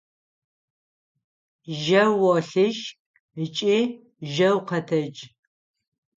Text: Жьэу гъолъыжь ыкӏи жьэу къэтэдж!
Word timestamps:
Жьэу 1.79 2.13
гъолъыжь 2.21 2.83
ыкӏи 3.43 3.77
жьэу 4.31 4.59
къэтэдж! 4.67 5.17